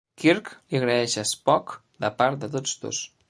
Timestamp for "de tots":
2.45-2.77